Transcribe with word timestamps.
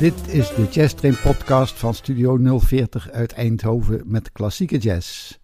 Dit 0.00 0.34
is 0.34 0.54
de 0.54 0.68
Jazz 0.70 0.94
Train 0.94 1.16
podcast 1.22 1.78
van 1.78 1.94
Studio 1.94 2.58
040 2.58 3.10
uit 3.10 3.32
Eindhoven 3.32 4.02
met 4.04 4.32
klassieke 4.32 4.78
jazz. 4.78 5.38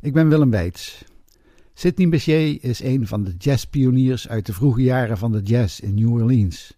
Ik 0.00 0.12
ben 0.12 0.28
Willem 0.28 0.50
Weits. 0.50 1.04
Sidney 1.74 2.08
Bechet 2.08 2.62
is 2.62 2.82
een 2.82 3.06
van 3.06 3.24
de 3.24 3.34
jazzpioniers 3.38 4.28
uit 4.28 4.46
de 4.46 4.52
vroege 4.52 4.82
jaren 4.82 5.18
van 5.18 5.32
de 5.32 5.42
jazz 5.42 5.80
in 5.80 5.94
New 5.94 6.12
Orleans. 6.12 6.76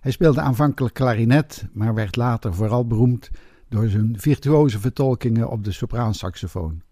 Hij 0.00 0.12
speelde 0.12 0.40
aanvankelijk 0.40 0.94
klarinet, 0.94 1.66
maar 1.72 1.94
werd 1.94 2.16
later 2.16 2.54
vooral 2.54 2.86
beroemd 2.86 3.30
door 3.68 3.88
zijn 3.88 4.14
virtuoze 4.18 4.80
vertolkingen 4.80 5.50
op 5.50 5.64
de 5.64 5.72
sopraansaxofoon. 5.72 6.82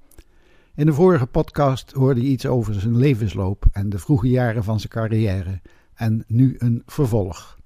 In 0.75 0.87
de 0.87 0.93
vorige 0.93 1.27
podcast 1.27 1.93
hoorde 1.93 2.23
je 2.23 2.29
iets 2.29 2.47
over 2.47 2.75
zijn 2.75 2.97
levensloop 2.97 3.67
en 3.73 3.89
de 3.89 3.99
vroege 3.99 4.29
jaren 4.29 4.65
van 4.65 4.81
zijn 4.81 4.93
carrière 4.93 5.61
en 5.95 6.25
nu 6.27 6.55
een 6.59 6.83
vervolg. 6.87 7.58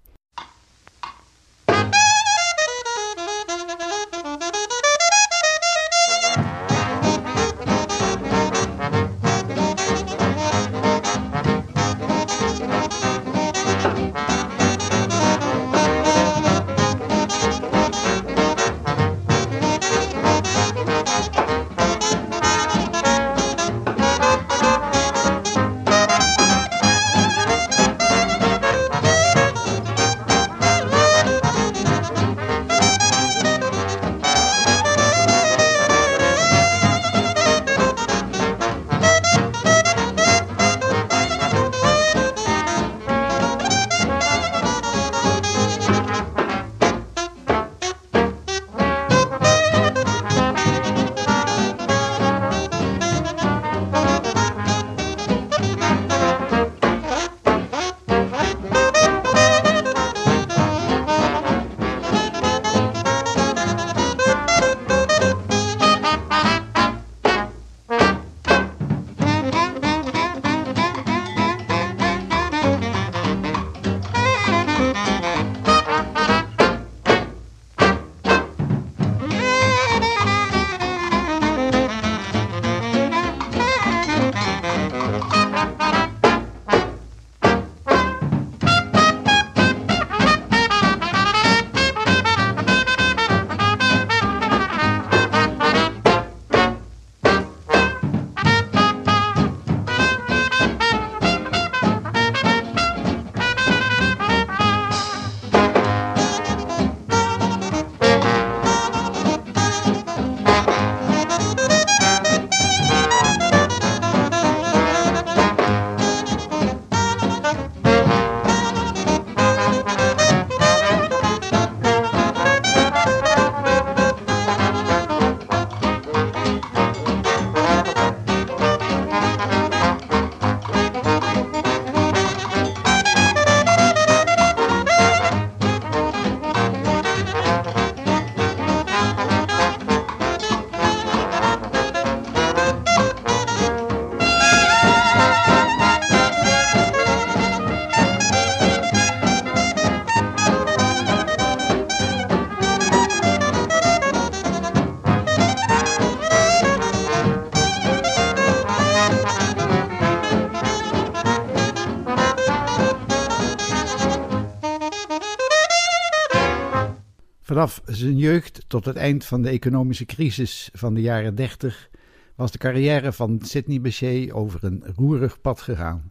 Zijn 167.97 168.16
jeugd 168.16 168.64
tot 168.66 168.84
het 168.84 168.97
eind 168.97 169.25
van 169.25 169.42
de 169.42 169.48
economische 169.48 170.04
crisis 170.04 170.70
van 170.72 170.94
de 170.94 171.00
jaren 171.00 171.34
30 171.34 171.91
was 172.34 172.53
de 172.53 172.58
carrière 172.58 173.12
van 173.12 173.41
Sidney 173.42 173.80
Bechet 173.80 174.32
over 174.32 174.64
een 174.64 174.84
roerig 174.97 175.41
pad 175.41 175.60
gegaan, 175.60 176.10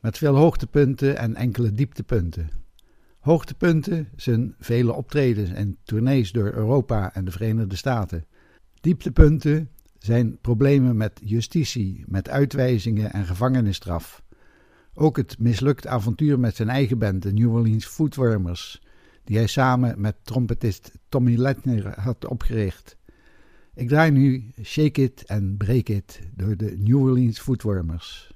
met 0.00 0.18
veel 0.18 0.34
hoogtepunten 0.34 1.16
en 1.16 1.34
enkele 1.34 1.72
dieptepunten. 1.72 2.50
Hoogtepunten 3.18 4.08
zijn 4.16 4.54
vele 4.58 4.92
optredens 4.92 5.50
en 5.50 5.76
tournees 5.84 6.32
door 6.32 6.52
Europa 6.52 7.14
en 7.14 7.24
de 7.24 7.30
Verenigde 7.30 7.76
Staten. 7.76 8.24
Dieptepunten 8.80 9.70
zijn 9.98 10.38
problemen 10.40 10.96
met 10.96 11.20
justitie, 11.24 12.04
met 12.06 12.28
uitwijzingen 12.28 13.12
en 13.12 13.26
gevangenisstraf. 13.26 14.22
Ook 14.94 15.16
het 15.16 15.38
mislukt 15.38 15.86
avontuur 15.86 16.38
met 16.38 16.56
zijn 16.56 16.68
eigen 16.68 16.98
band, 16.98 17.22
de 17.22 17.32
New 17.32 17.54
Orleans 17.54 17.86
Footwormers, 17.86 18.80
die 19.26 19.36
hij 19.36 19.46
samen 19.46 20.00
met 20.00 20.16
trompetist 20.22 20.92
Tommy 21.08 21.36
Lettner 21.36 22.00
had 22.00 22.26
opgericht. 22.26 22.96
Ik 23.74 23.88
draai 23.88 24.10
nu 24.10 24.50
Shake 24.62 25.02
It 25.02 25.24
and 25.26 25.58
Break 25.58 25.88
It 25.88 26.20
door 26.34 26.56
de 26.56 26.76
New 26.78 27.00
Orleans 27.02 27.38
Footwarmers. 27.38 28.34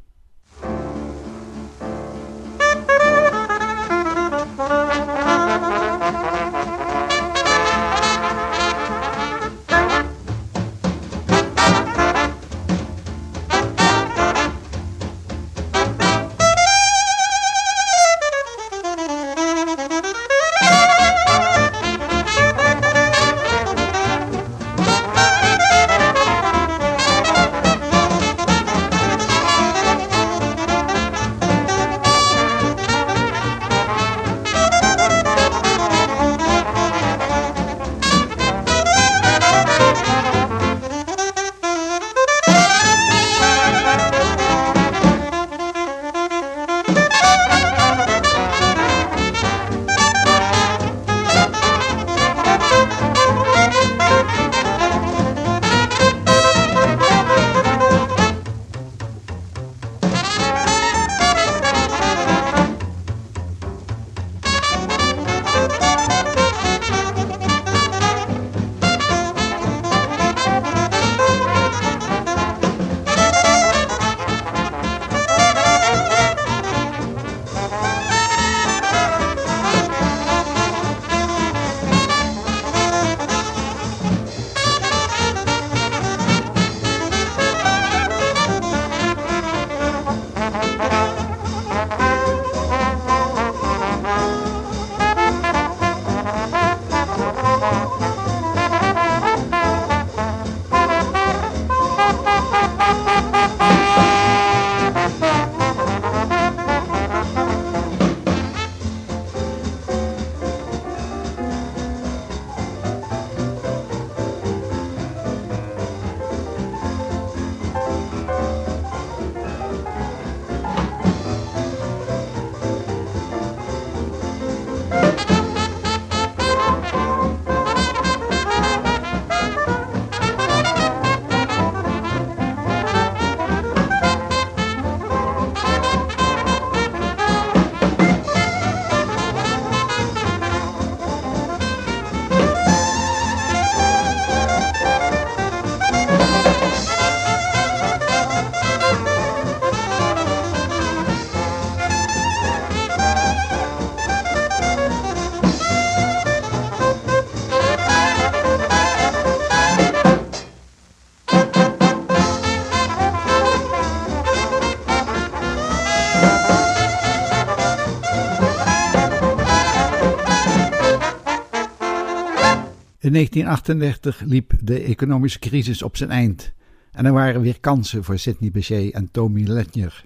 In 173.11 173.17
1938 173.17 174.21
liep 174.21 174.53
de 174.63 174.81
economische 174.81 175.39
crisis 175.39 175.83
op 175.83 175.97
zijn 175.97 176.11
eind 176.11 176.53
en 176.93 177.07
er 177.07 177.13
waren 177.13 177.41
weer 177.41 177.61
kansen 177.61 178.05
voor 178.05 178.19
Sidney 178.19 178.51
Bechet 178.51 178.93
en 178.93 179.11
Tommy 179.11 179.43
Letnier. 179.43 180.05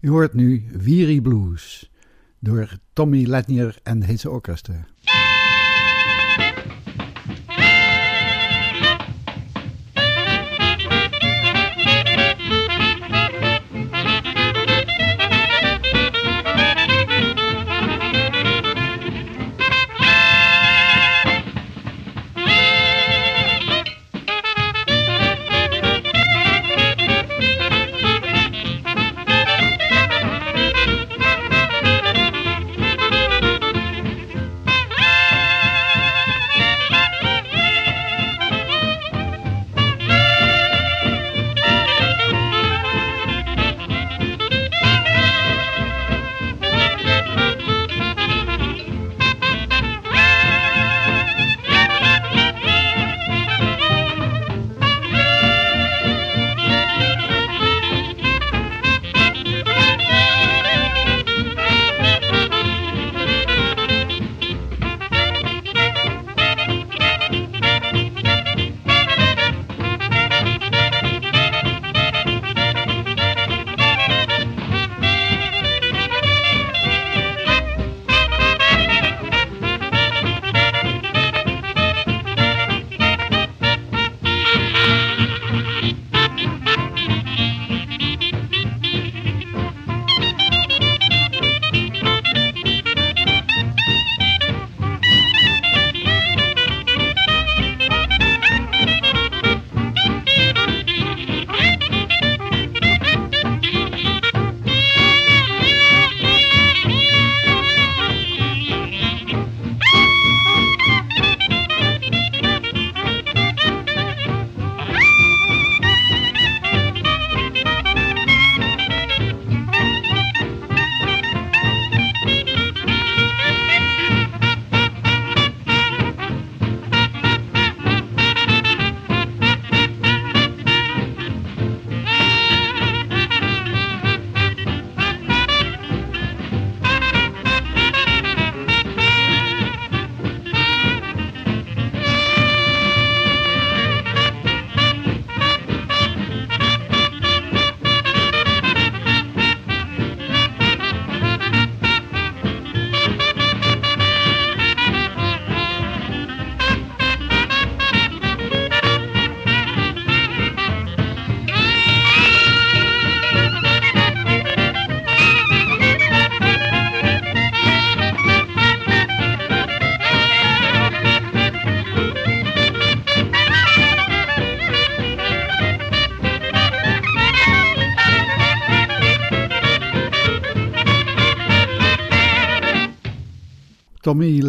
U 0.00 0.08
hoort 0.08 0.34
nu 0.34 0.64
Weary 0.72 1.20
Blues 1.20 1.90
door 2.38 2.78
Tommy 2.92 3.24
Letnier 3.24 3.78
en 3.82 4.04
his 4.04 4.26
orchestra. 4.26 4.86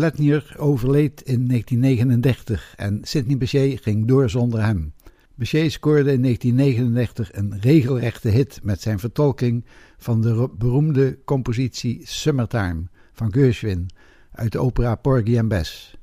Letnier 0.03 0.55
overleed 0.57 1.21
in 1.21 1.47
1939 1.47 2.73
en 2.77 2.99
Sidney 3.03 3.37
Bechet 3.37 3.81
ging 3.81 4.07
door 4.07 4.29
zonder 4.29 4.65
hem. 4.65 4.93
Bechet 5.35 5.71
scoorde 5.71 6.11
in 6.11 6.21
1939 6.21 7.33
een 7.33 7.59
regelrechte 7.59 8.29
hit 8.29 8.59
met 8.63 8.81
zijn 8.81 8.99
vertolking 8.99 9.65
van 9.97 10.21
de 10.21 10.49
beroemde 10.57 11.19
compositie 11.25 12.01
Summertime 12.03 12.83
van 13.13 13.33
Gershwin 13.33 13.89
uit 14.31 14.51
de 14.51 14.59
opera 14.59 14.95
Porgy 14.95 15.39
and 15.39 15.47
Bess. 15.47 15.97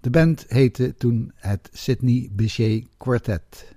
De 0.00 0.10
band 0.10 0.44
heette 0.48 0.94
toen 0.94 1.32
het 1.34 1.68
Sidney 1.72 2.28
Bechet 2.32 2.86
Quartet. 2.96 3.73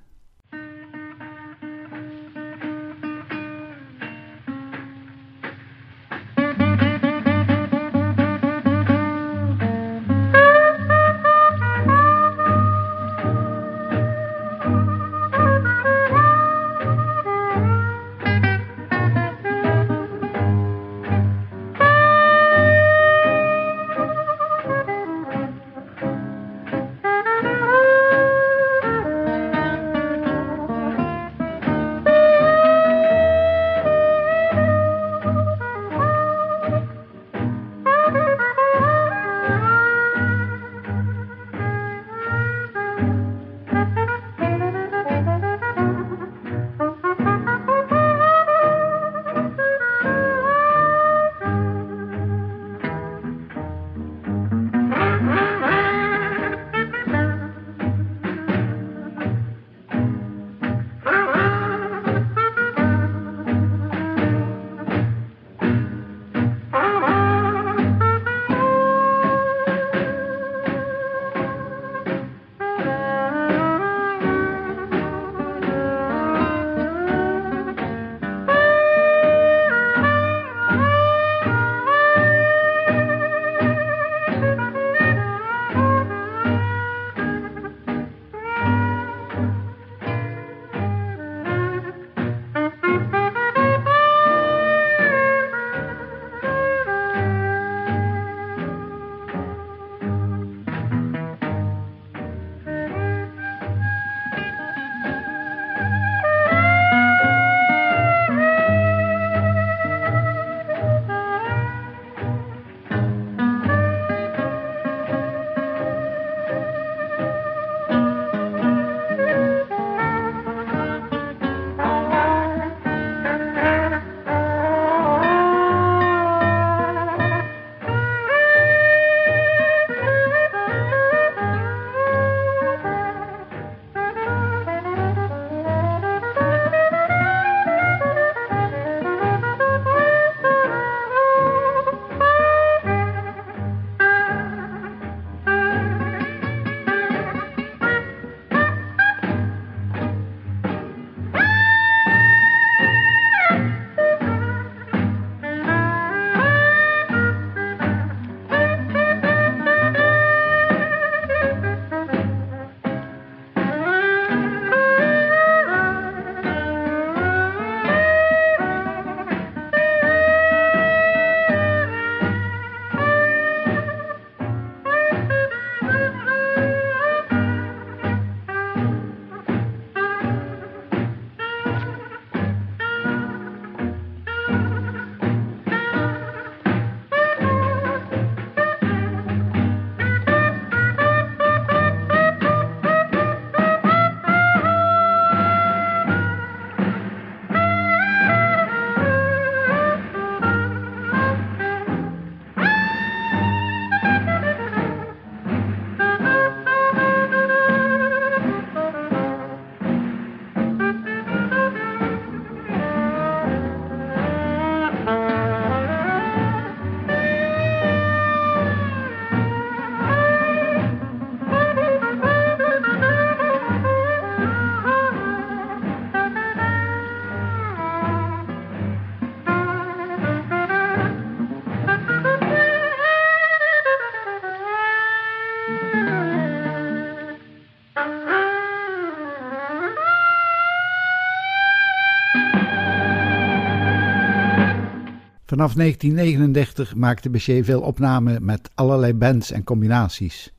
Vanaf 245.58 245.74
1939 245.74 246.96
maakte 246.96 247.30
Bechet 247.30 247.66
veel 247.66 247.82
opnamen 247.82 248.46
met 248.46 248.70
allerlei 248.76 249.14
bands 249.14 249.52
en 249.52 249.64
combinaties. 249.64 250.54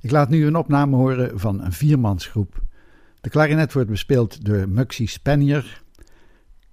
Ik 0.00 0.10
laat 0.10 0.28
nu 0.28 0.46
een 0.46 0.56
opname 0.56 0.96
horen 0.96 1.40
van 1.40 1.62
een 1.62 1.72
viermansgroep. 1.72 2.62
De 3.20 3.30
klarinet 3.30 3.72
wordt 3.72 3.90
bespeeld 3.90 4.44
door 4.44 4.68
Muxie 4.68 5.08
Spanier, 5.08 5.82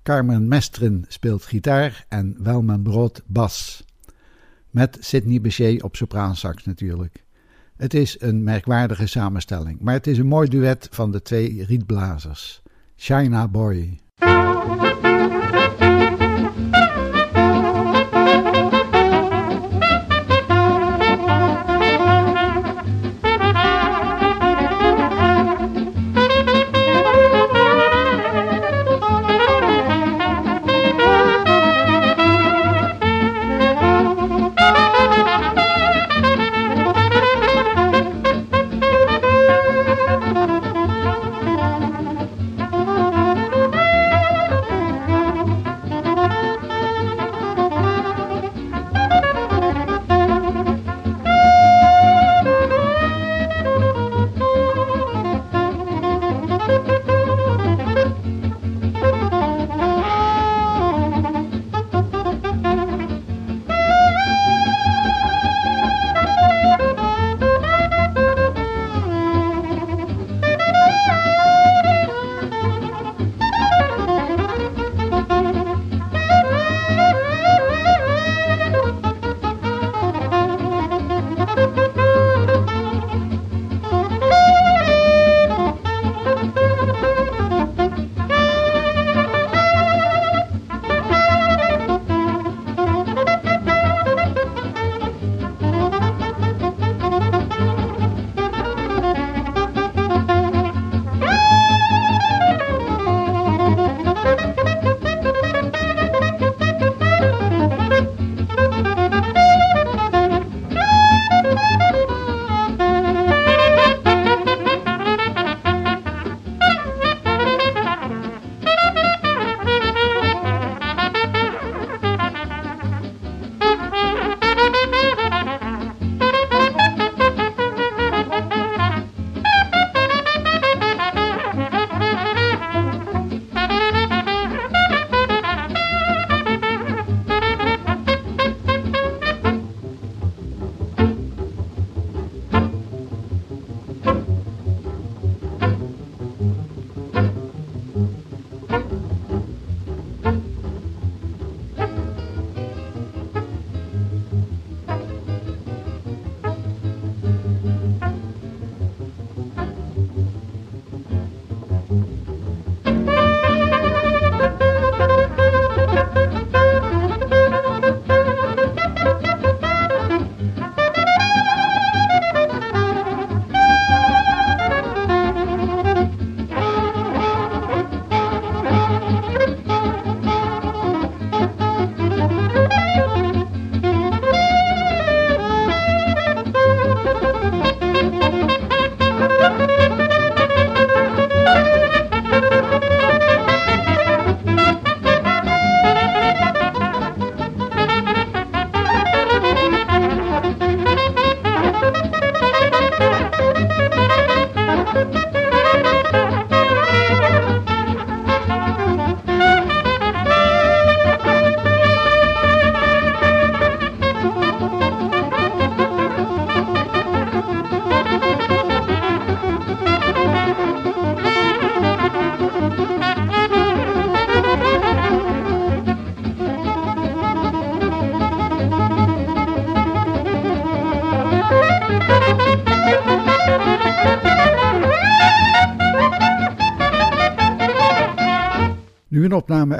Carmen 0.03 0.47
Mestren 0.47 1.05
speelt 1.07 1.43
gitaar 1.43 2.05
en 2.09 2.35
Welman 2.39 2.81
Brood 2.81 3.21
bas. 3.25 3.85
Met 4.69 4.97
Sidney 4.99 5.41
Bechet 5.41 5.83
op 5.83 5.95
sopraansax 5.95 6.65
natuurlijk. 6.65 7.25
Het 7.77 7.93
is 7.93 8.21
een 8.21 8.43
merkwaardige 8.43 9.07
samenstelling, 9.07 9.79
maar 9.81 9.93
het 9.93 10.07
is 10.07 10.17
een 10.17 10.27
mooi 10.27 10.49
duet 10.49 10.87
van 10.91 11.11
de 11.11 11.21
twee 11.21 11.65
rietblazers. 11.65 12.61
China 12.95 13.47
Boy. 13.47 13.99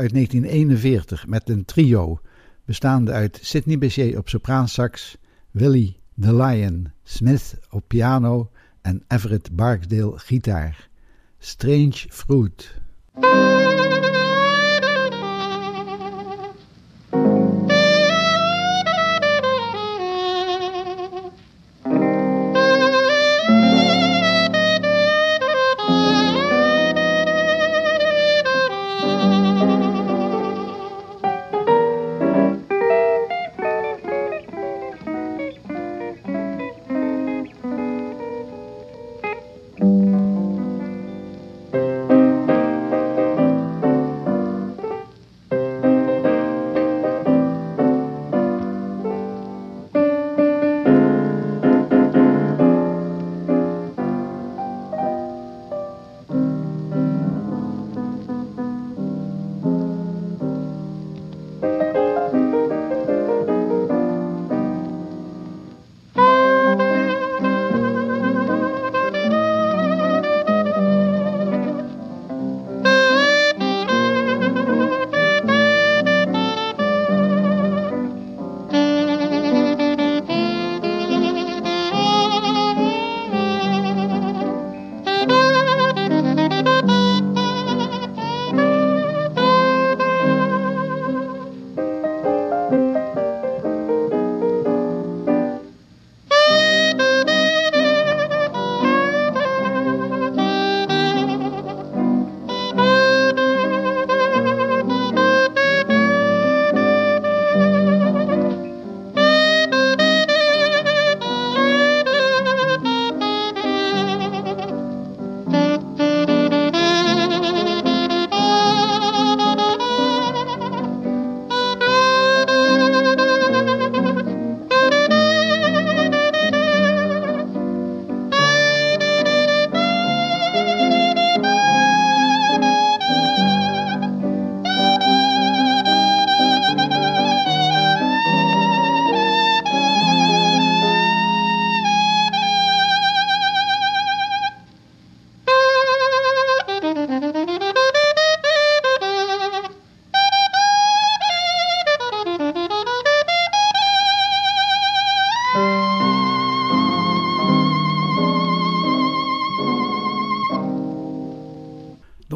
Uit 0.02 0.14
1941 0.14 1.28
met 1.28 1.50
een 1.50 1.66
trio 1.66 2.20
bestaande 2.66 3.12
uit 3.12 3.40
Sidney 3.42 3.78
Bechet 3.78 4.18
op 4.18 4.30
sopraansax, 4.30 5.18
Willie 5.52 6.00
the 6.20 6.36
Lion 6.36 6.92
Smith 7.04 7.60
op 7.70 7.84
piano 7.88 8.52
en 8.82 9.04
Everett 9.08 9.56
Barksdale 9.56 10.20
gitaar. 10.20 10.90
Strange 11.40 12.06
Fruit. 12.10 12.82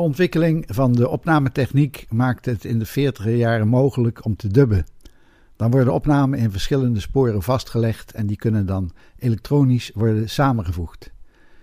Ontwikkeling 0.05 0.63
van 0.67 0.93
de 0.93 1.09
opnametechniek 1.09 2.05
maakte 2.09 2.49
het 2.49 2.65
in 2.65 2.79
de 2.79 2.85
40 2.85 3.25
jaren 3.25 3.67
mogelijk 3.67 4.25
om 4.25 4.35
te 4.35 4.47
dubben. 4.47 4.85
Dan 5.55 5.71
worden 5.71 5.93
opnamen 5.93 6.39
in 6.39 6.51
verschillende 6.51 6.99
sporen 6.99 7.41
vastgelegd 7.41 8.11
en 8.11 8.27
die 8.27 8.37
kunnen 8.37 8.65
dan 8.65 8.91
elektronisch 9.17 9.91
worden 9.93 10.29
samengevoegd. 10.29 11.11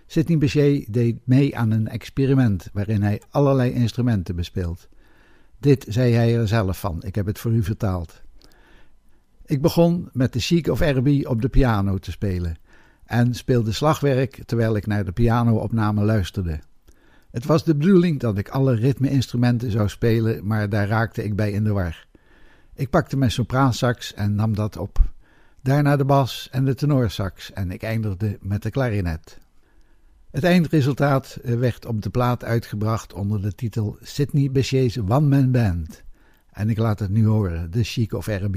Sidney 0.07 0.39
Bechet 0.39 0.93
deed 0.93 1.17
mee 1.25 1.57
aan 1.57 1.71
een 1.71 1.89
experiment 1.89 2.69
waarin 2.73 3.03
hij 3.03 3.23
allerlei 3.31 3.71
instrumenten 3.71 4.37
bespeelt. 4.37 4.89
Dit 5.59 5.87
zei 5.89 6.13
hij 6.13 6.37
er 6.37 6.49
zelf 6.49 6.81
van, 6.81 7.03
ik 7.03 7.15
heb 7.15 7.27
het 7.27 7.39
voor 7.39 7.53
u 7.53 7.63
vertaald. 7.63 8.23
Ik 9.47 9.63
begon 9.63 10.09
met 10.13 10.33
de 10.33 10.41
Chic 10.41 10.69
of 10.69 10.81
RB 10.81 11.27
op 11.27 11.43
de 11.43 11.49
piano 11.49 11.99
te 11.99 12.11
spelen 12.11 12.57
en 13.05 13.35
speelde 13.35 13.73
slagwerk 13.73 14.43
terwijl 14.45 14.77
ik 14.77 14.87
naar 14.87 15.05
de 15.05 15.13
pianoopname 15.13 16.05
luisterde. 16.05 16.61
Het 17.33 17.45
was 17.45 17.65
de 17.65 17.75
bedoeling 17.75 18.21
dat 18.21 18.39
ik 18.39 18.49
alle 18.49 18.75
ritmeinstrumenten 18.75 19.71
zou 19.71 19.89
spelen, 19.89 20.47
maar 20.47 20.69
daar 20.69 20.89
raakte 20.89 21.25
ik 21.25 21.37
bij 21.37 21.53
in 21.53 21.65
de 21.65 21.73
war. 21.73 22.07
Ik 22.75 22.91
pakte 22.91 23.17
mijn 23.17 23.31
sopraansax 23.31 24.15
en 24.15 24.35
nam 24.35 24.55
dat 24.55 24.77
op. 24.77 24.99
Daarna 25.63 25.97
de 25.97 26.05
bas 26.05 26.49
en 26.51 26.65
de 26.65 26.75
tenorsax 26.75 27.53
en 27.53 27.71
ik 27.71 27.83
eindigde 27.83 28.39
met 28.41 28.63
de 28.63 28.71
klarinet. 28.71 29.39
Het 30.31 30.45
eindresultaat 30.45 31.39
werd 31.43 31.87
op 31.87 32.03
de 32.03 32.11
plaat 32.11 32.45
uitgebracht 32.45 33.13
onder 33.13 33.43
de 33.43 33.55
titel 33.55 33.97
Sidney 34.01 34.51
Bechet's 34.51 34.99
One 34.99 35.21
Man 35.21 35.51
Band. 35.51 36.03
En 36.51 36.71
ik 36.71 36.79
laat 36.79 36.99
het 36.99 37.11
nu 37.11 37.27
horen, 37.27 37.71
The 37.71 37.83
Chic 37.83 38.13
of 38.13 38.27
R&B. 38.27 38.57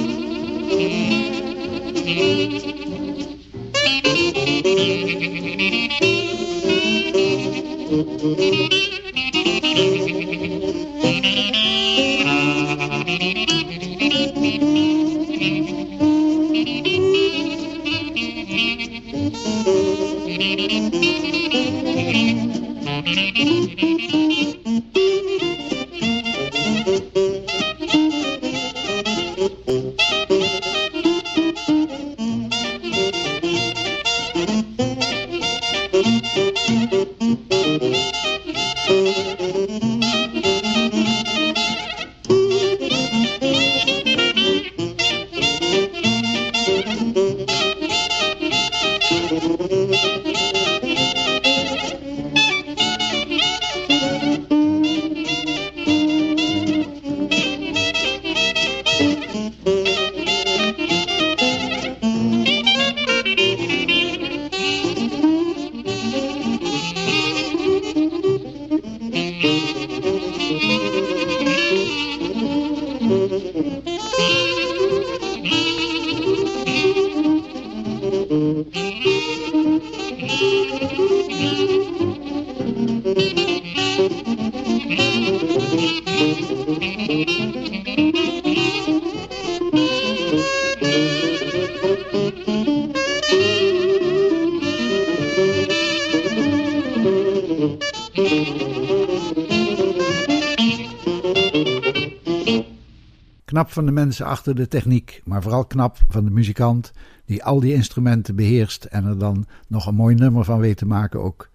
Van 103.71 103.85
de 103.85 103.91
mensen 103.91 104.25
achter 104.25 104.55
de 104.55 104.67
techniek, 104.67 105.21
maar 105.25 105.41
vooral 105.41 105.65
knap 105.65 105.97
van 106.07 106.25
de 106.25 106.31
muzikant 106.31 106.91
die 107.25 107.43
al 107.43 107.59
die 107.59 107.73
instrumenten 107.73 108.35
beheerst 108.35 108.83
en 108.83 109.05
er 109.05 109.17
dan 109.17 109.45
nog 109.67 109.85
een 109.85 109.95
mooi 109.95 110.15
nummer 110.15 110.43
van 110.43 110.59
weet 110.59 110.77
te 110.77 110.85
maken 110.85 111.21
ook. 111.21 111.49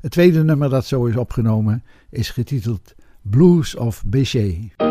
Het 0.00 0.10
tweede 0.10 0.44
nummer 0.44 0.70
dat 0.70 0.86
zo 0.86 1.04
is 1.04 1.16
opgenomen 1.16 1.82
is 2.10 2.30
getiteld 2.30 2.94
Blues 3.22 3.76
of 3.76 4.04
Bechet. 4.06 4.87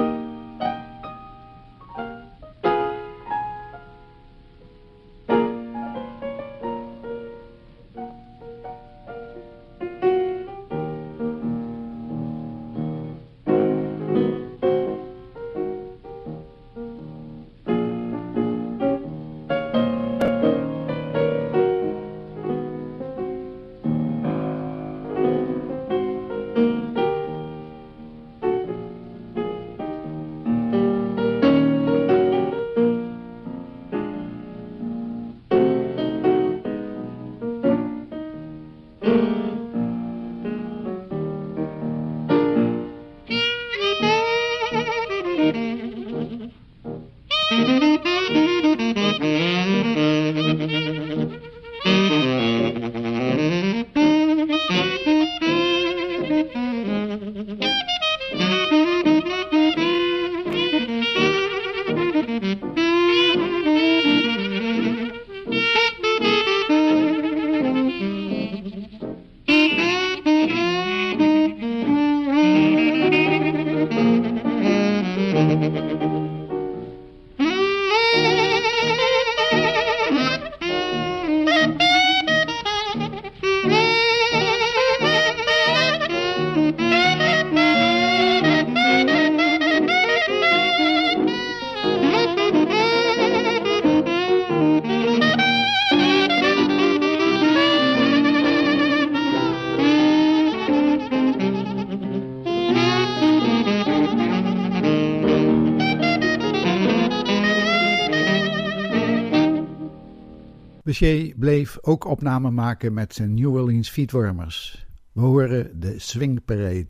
Bechet 111.00 111.40
bleef 111.40 111.78
ook 111.82 112.06
opnamen 112.06 112.54
maken 112.54 112.94
met 112.94 113.14
zijn 113.14 113.34
New 113.34 113.54
Orleans 113.54 113.90
Feetwarmers. 113.90 114.86
We 115.12 115.22
horen 115.22 115.80
de 115.80 116.00
Swing 116.00 116.46
Parade. 116.46 116.88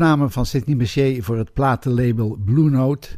Opnamen 0.00 0.30
van 0.30 0.46
Sidney 0.46 0.76
Bechet 0.76 1.24
voor 1.24 1.38
het 1.38 1.52
platenlabel 1.52 2.38
Blue 2.44 2.70
Note 2.70 3.08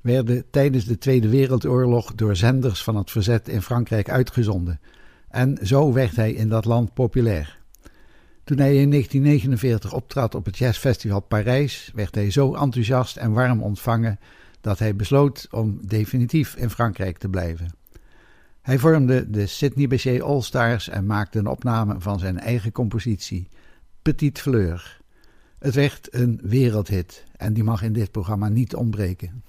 werden 0.00 0.44
tijdens 0.50 0.84
de 0.84 0.98
Tweede 0.98 1.28
Wereldoorlog 1.28 2.14
door 2.14 2.36
zenders 2.36 2.82
van 2.82 2.96
het 2.96 3.10
verzet 3.10 3.48
in 3.48 3.62
Frankrijk 3.62 4.10
uitgezonden. 4.10 4.80
En 5.28 5.58
zo 5.62 5.92
werd 5.92 6.16
hij 6.16 6.32
in 6.32 6.48
dat 6.48 6.64
land 6.64 6.94
populair. 6.94 7.58
Toen 8.44 8.58
hij 8.58 8.76
in 8.76 8.90
1949 8.90 9.92
optrad 9.92 10.34
op 10.34 10.44
het 10.44 10.58
jazzfestival 10.58 11.20
Parijs, 11.20 11.90
werd 11.94 12.14
hij 12.14 12.30
zo 12.30 12.54
enthousiast 12.54 13.16
en 13.16 13.32
warm 13.32 13.62
ontvangen 13.62 14.18
dat 14.60 14.78
hij 14.78 14.96
besloot 14.96 15.48
om 15.50 15.78
definitief 15.86 16.56
in 16.56 16.70
Frankrijk 16.70 17.18
te 17.18 17.28
blijven. 17.28 17.74
Hij 18.62 18.78
vormde 18.78 19.30
de 19.30 19.46
Sidney 19.46 19.86
Bechet 19.86 20.22
All 20.22 20.40
Stars 20.40 20.88
en 20.88 21.06
maakte 21.06 21.38
een 21.38 21.46
opname 21.46 21.94
van 21.98 22.18
zijn 22.18 22.38
eigen 22.38 22.72
compositie, 22.72 23.48
Petite 24.02 24.40
Fleur. 24.40 25.01
Het 25.62 25.74
werd 25.74 26.08
een 26.10 26.40
wereldhit 26.42 27.24
en 27.36 27.52
die 27.52 27.64
mag 27.64 27.82
in 27.82 27.92
dit 27.92 28.10
programma 28.10 28.48
niet 28.48 28.74
ontbreken. 28.74 29.42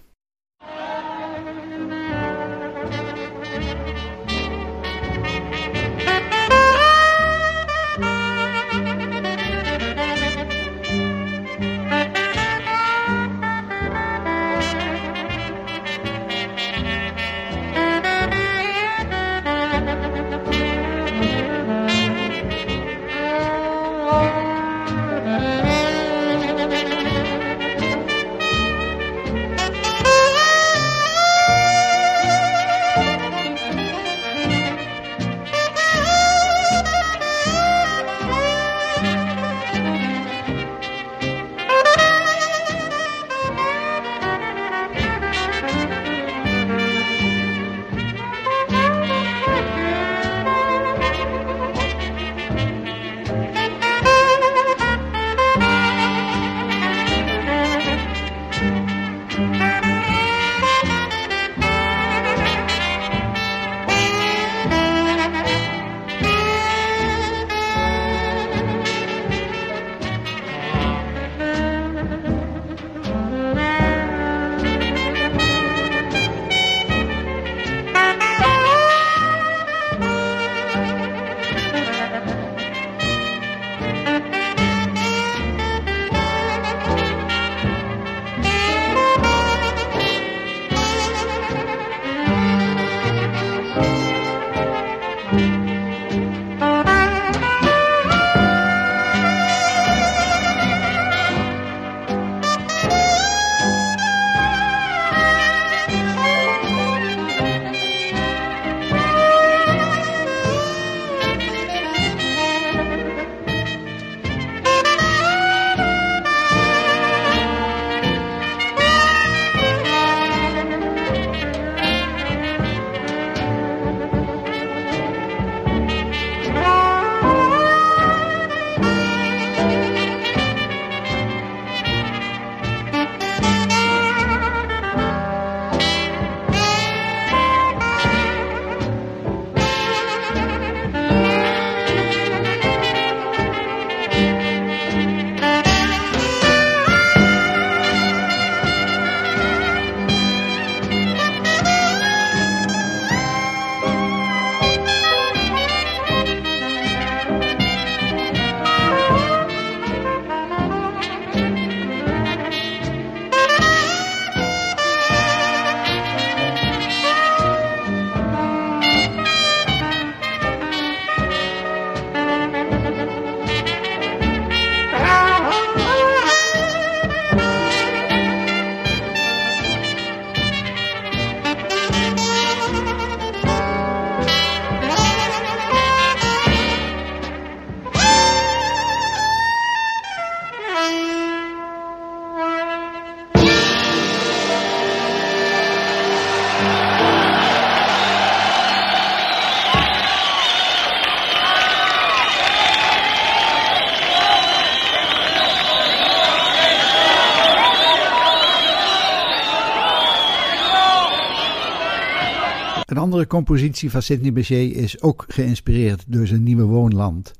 Compositie 213.33 213.89
van 213.91 214.01
Sidney 214.01 214.33
Bechet 214.33 214.71
is 214.71 215.01
ook 215.01 215.25
geïnspireerd 215.27 216.03
door 216.07 216.27
zijn 216.27 216.43
nieuwe 216.43 216.63
woonland. 216.63 217.31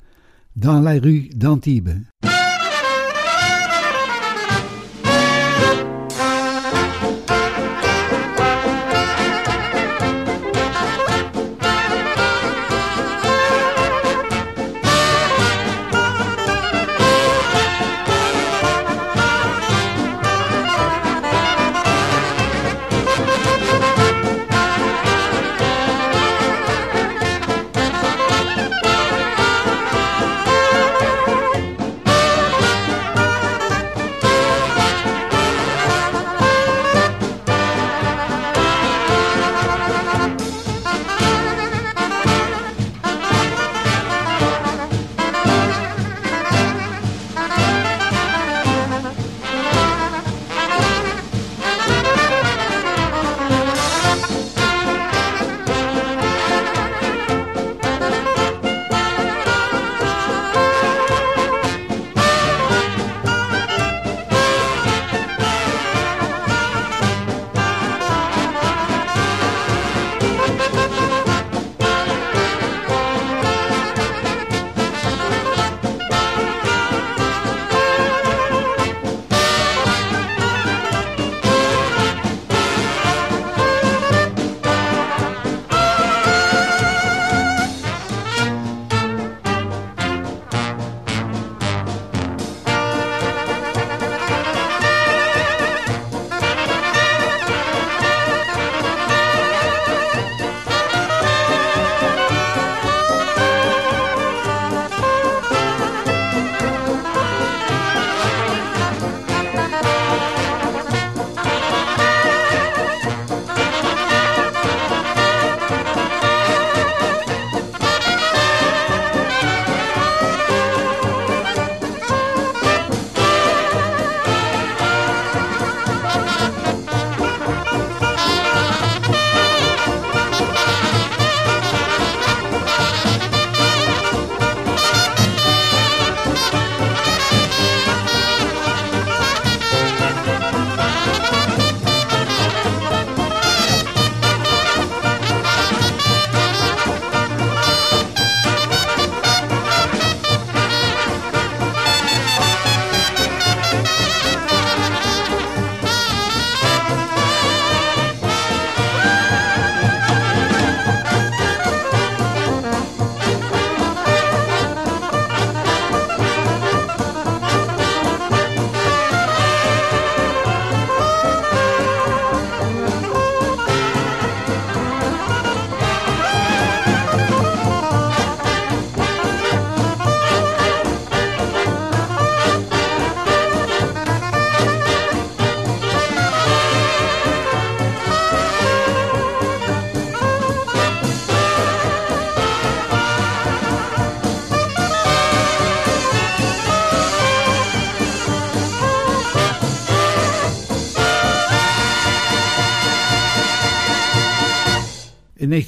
Dans 0.53 0.84
la 0.84 0.91
rue 0.91 1.32
d'Antibes. 1.38 2.33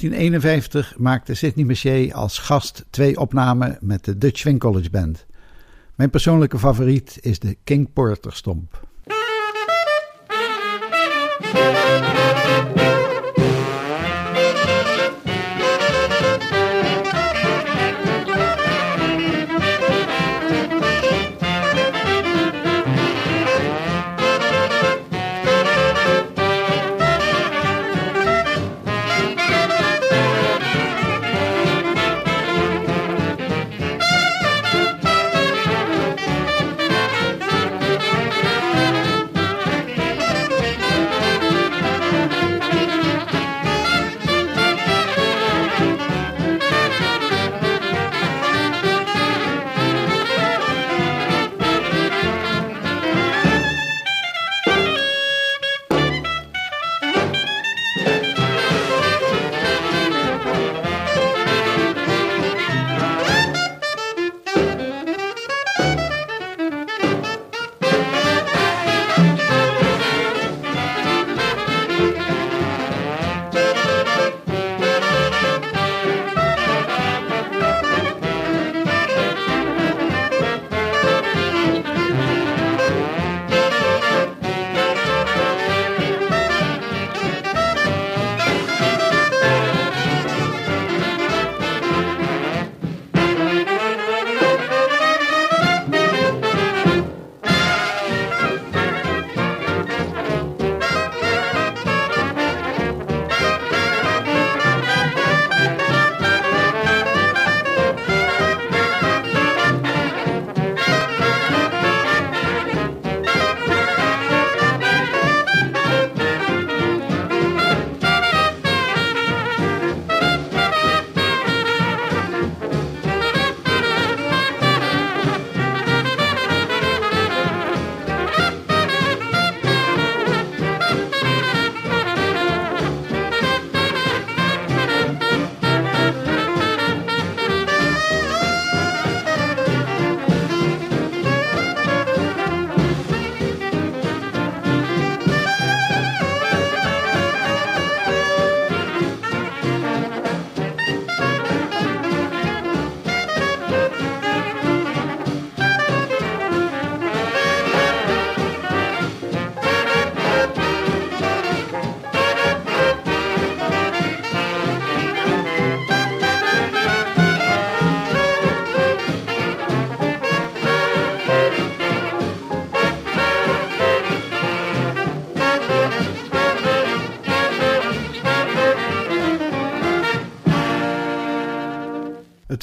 1951 0.09 0.97
maakte 0.97 1.33
Sidney 1.33 1.65
Bechet 1.65 2.13
als 2.13 2.37
gast 2.37 2.85
twee 2.89 3.19
opnamen 3.19 3.77
met 3.81 4.05
de 4.05 4.17
Dutch 4.17 4.39
Swing 4.39 4.59
College 4.59 4.89
Band. 4.89 5.25
Mijn 5.95 6.09
persoonlijke 6.09 6.59
favoriet 6.59 7.17
is 7.21 7.39
de 7.39 7.57
King 7.63 7.93
Porter 7.93 8.33
Stomp. 8.33 8.83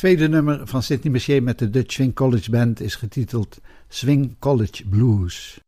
Tweede 0.03 0.29
nummer 0.29 0.61
van 0.65 0.83
Sidney 0.83 1.13
Bechet 1.13 1.43
met 1.43 1.59
de 1.59 1.71
Dutch 1.71 1.93
Swing 1.93 2.15
College 2.15 2.51
Band 2.51 2.81
is 2.81 2.95
getiteld 2.95 3.61
Swing 3.89 4.37
College 4.39 4.85
Blues. 4.89 5.61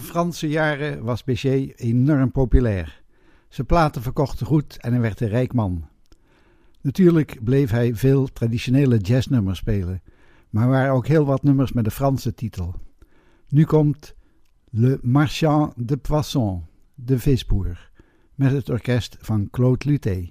Zijn 0.00 0.12
Franse 0.12 0.48
jaren 0.48 1.04
was 1.04 1.24
Béchet 1.24 1.78
enorm 1.78 2.30
populair. 2.30 3.02
Zijn 3.48 3.66
platen 3.66 4.02
verkochten 4.02 4.46
goed 4.46 4.76
en 4.76 4.92
hij 4.92 5.00
werd 5.00 5.20
een 5.20 5.28
rijk 5.28 5.52
man. 5.52 5.88
Natuurlijk 6.80 7.44
bleef 7.44 7.70
hij 7.70 7.94
veel 7.94 8.26
traditionele 8.26 8.96
jazznummers 8.96 9.58
spelen, 9.58 10.02
maar 10.50 10.64
er 10.64 10.70
waren 10.70 10.92
ook 10.92 11.06
heel 11.06 11.24
wat 11.24 11.42
nummers 11.42 11.72
met 11.72 11.84
de 11.84 11.90
Franse 11.90 12.34
titel. 12.34 12.74
Nu 13.48 13.64
komt 13.64 14.14
Le 14.70 14.98
Marchand 15.02 15.72
de 15.76 15.96
Poisson, 15.96 16.64
de 16.94 17.18
visboer, 17.18 17.90
met 18.34 18.52
het 18.52 18.68
orkest 18.68 19.16
van 19.20 19.50
Claude 19.50 19.88
Luté. 19.88 20.30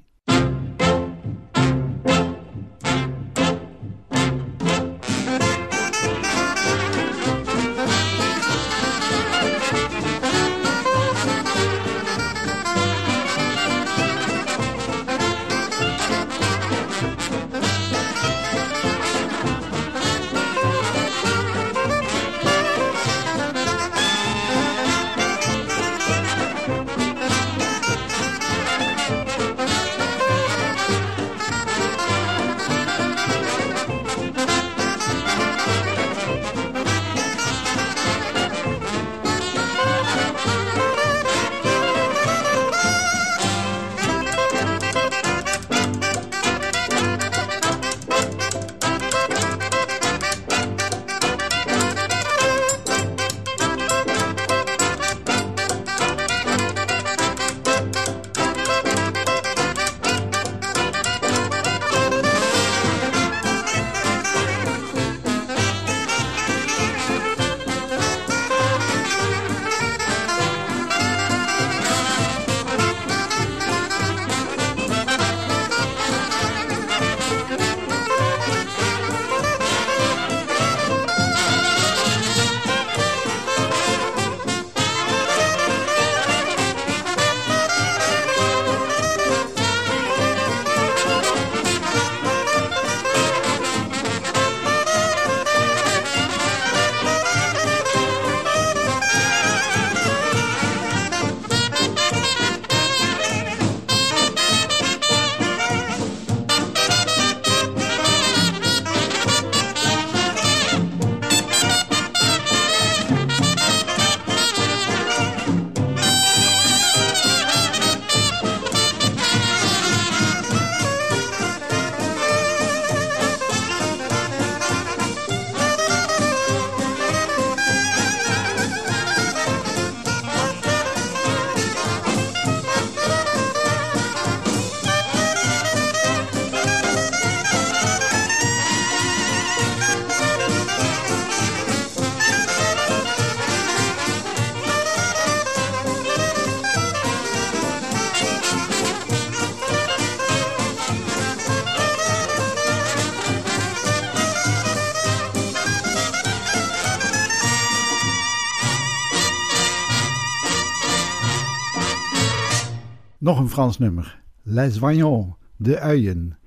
Een 163.40 163.50
Frans 163.50 163.78
nummer. 163.78 164.22
Les 164.44 164.78
Voyons, 164.78 165.34
de 165.56 165.80
uien. 165.80 166.38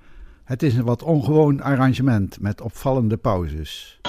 Het 0.43 0.63
is 0.63 0.75
een 0.75 0.83
wat 0.83 1.03
ongewoon 1.03 1.61
arrangement 1.61 2.39
met 2.39 2.61
opvallende 2.61 3.17
pauzes. 3.17 3.99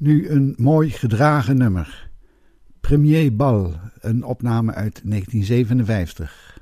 Nu 0.00 0.28
een 0.28 0.54
mooi 0.56 0.90
gedragen 0.90 1.56
nummer. 1.56 2.10
Premier 2.80 3.36
Bal, 3.36 3.74
een 4.00 4.24
opname 4.24 4.72
uit 4.72 5.00
1957. 5.04 6.59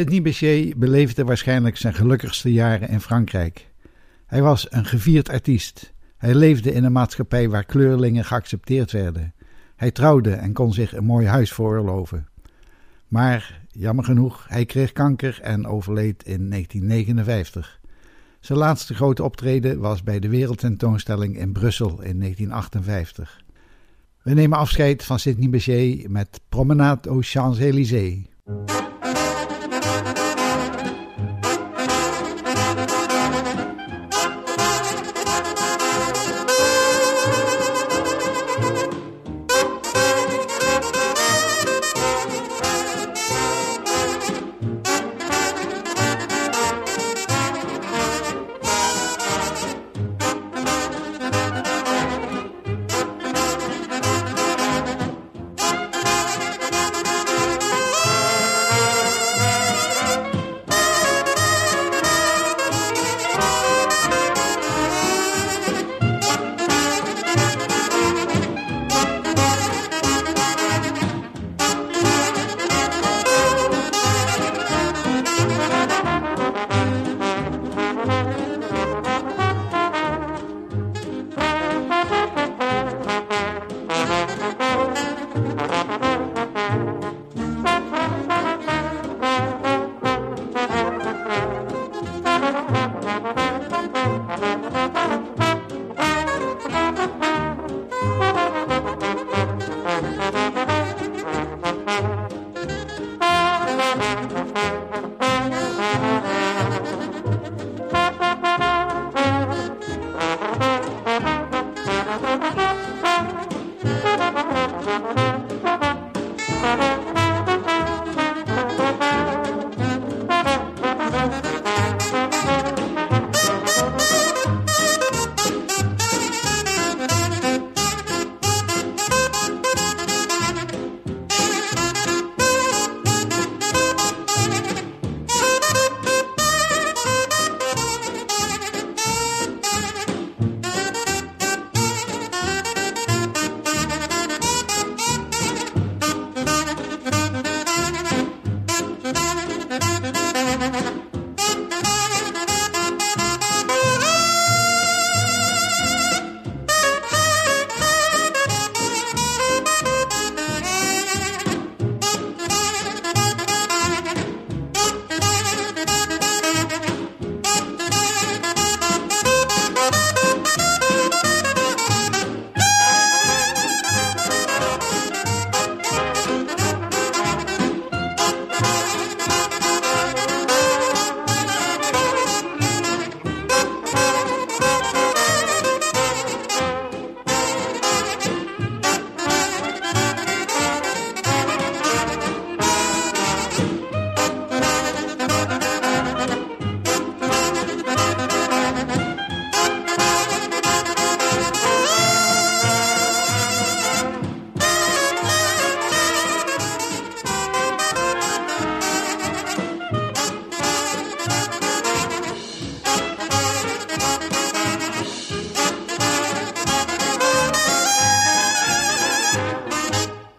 Sidney 0.00 0.22
Bechet 0.22 0.76
beleefde 0.76 1.24
waarschijnlijk 1.24 1.76
zijn 1.76 1.94
gelukkigste 1.94 2.52
jaren 2.52 2.88
in 2.88 3.00
Frankrijk. 3.00 3.70
Hij 4.26 4.42
was 4.42 4.66
een 4.70 4.84
gevierd 4.84 5.28
artiest. 5.28 5.92
Hij 6.16 6.34
leefde 6.34 6.72
in 6.72 6.84
een 6.84 6.92
maatschappij 6.92 7.48
waar 7.48 7.64
kleurlingen 7.64 8.24
geaccepteerd 8.24 8.92
werden. 8.92 9.34
Hij 9.76 9.90
trouwde 9.90 10.32
en 10.32 10.52
kon 10.52 10.72
zich 10.72 10.94
een 10.96 11.04
mooi 11.04 11.26
huis 11.26 11.52
veroorloven. 11.52 12.28
Maar, 13.08 13.60
jammer 13.68 14.04
genoeg, 14.04 14.44
hij 14.48 14.64
kreeg 14.64 14.92
kanker 14.92 15.38
en 15.42 15.66
overleed 15.66 16.22
in 16.22 16.50
1959. 16.50 17.80
Zijn 18.40 18.58
laatste 18.58 18.94
grote 18.94 19.22
optreden 19.22 19.78
was 19.80 20.02
bij 20.02 20.20
de 20.20 20.28
Wereldtentoonstelling 20.28 21.38
in 21.38 21.52
Brussel 21.52 21.88
in 21.88 22.18
1958. 22.20 23.42
We 24.22 24.32
nemen 24.32 24.58
afscheid 24.58 25.04
van 25.04 25.18
Sidney 25.18 25.50
Bechet 25.50 26.08
met 26.08 26.40
Promenade 26.48 27.08
aux 27.08 27.30
Champs-Élysées. 27.30 28.28